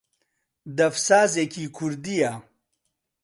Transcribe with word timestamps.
دەف 0.77 0.95
سازێکی 1.07 1.65
کوردییە 1.77 2.33